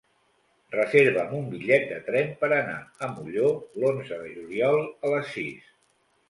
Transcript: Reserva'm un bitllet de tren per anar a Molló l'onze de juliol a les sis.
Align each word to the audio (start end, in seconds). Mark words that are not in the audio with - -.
Reserva'm 0.75 1.35
un 1.39 1.43
bitllet 1.51 1.85
de 1.91 1.99
tren 2.07 2.31
per 2.39 2.49
anar 2.55 2.79
a 2.79 3.11
Molló 3.11 3.51
l'onze 3.85 4.19
de 4.25 4.33
juliol 4.39 4.83
a 4.89 5.13
les 5.15 5.31
sis. 5.37 5.71